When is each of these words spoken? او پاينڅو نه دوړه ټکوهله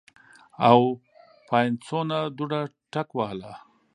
او 0.69 0.79
پاينڅو 1.47 1.99
نه 2.09 2.19
دوړه 2.37 2.61
ټکوهله 2.91 3.53